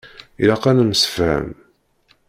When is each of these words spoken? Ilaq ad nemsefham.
Ilaq 0.41 0.63
ad 0.69 0.75
nemsefham. 0.77 1.47